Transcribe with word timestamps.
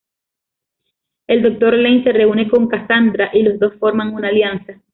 El 1.27 1.43
Dr. 1.43 1.75
Lane 1.77 2.03
se 2.03 2.11
reúne 2.11 2.49
con 2.49 2.67
Casandra, 2.67 3.29
y 3.33 3.43
los 3.43 3.59
dos 3.59 3.75
forman 3.77 4.11
una 4.15 4.29
alianza. 4.29 4.81